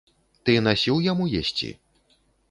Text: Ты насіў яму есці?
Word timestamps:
Ты 0.49 0.53
насіў 0.67 0.97
яму 1.11 1.27
есці? 1.41 1.69